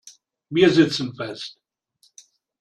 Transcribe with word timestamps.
Wir 0.49 0.71
sitzen 0.71 1.13
fest. 1.15 1.59